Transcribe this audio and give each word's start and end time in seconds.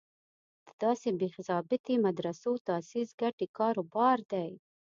د 0.65 0.67
داسې 0.83 1.09
بې 1.19 1.29
ضابطې 1.47 1.95
مدرسو 2.05 2.51
تاسیس 2.67 3.09
ګټې 3.21 3.47
کار 3.57 3.75
و 3.79 3.83
بار 3.95 4.19
دی. 4.31 4.51